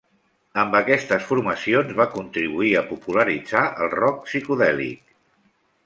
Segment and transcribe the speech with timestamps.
[0.61, 5.19] Amb aquestes formacions, va contribuir a popularitzar el rock psicodèlic.